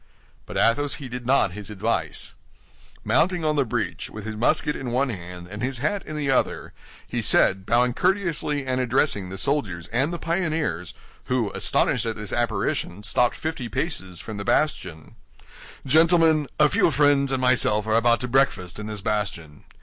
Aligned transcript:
But 0.47 0.57
Athos 0.57 0.95
heeded 0.95 1.27
not 1.27 1.51
his 1.51 1.69
advice. 1.69 2.33
Mounting 3.03 3.45
on 3.45 3.55
the 3.55 3.63
breach, 3.63 4.09
with 4.09 4.25
his 4.25 4.35
musket 4.35 4.75
in 4.75 4.89
one 4.89 5.09
hand 5.09 5.47
and 5.47 5.61
his 5.61 5.77
hat 5.77 6.03
in 6.07 6.15
the 6.17 6.31
other, 6.31 6.73
he 7.07 7.21
said, 7.21 7.67
bowing 7.67 7.93
courteously 7.93 8.65
and 8.65 8.81
addressing 8.81 9.29
the 9.29 9.37
soldiers 9.37 9.85
and 9.89 10.11
the 10.11 10.17
pioneers, 10.17 10.95
who, 11.25 11.51
astonished 11.53 12.07
at 12.07 12.15
this 12.15 12.33
apparition, 12.33 13.03
stopped 13.03 13.35
fifty 13.35 13.69
paces 13.69 14.19
from 14.19 14.37
the 14.37 14.43
bastion: 14.43 15.17
"Gentlemen, 15.85 16.47
a 16.59 16.67
few 16.67 16.89
friends 16.89 17.31
and 17.31 17.39
myself 17.39 17.85
are 17.85 17.93
about 17.93 18.21
to 18.21 18.27
breakfast 18.27 18.79
in 18.79 18.87
this 18.87 19.01
bastion. 19.01 19.65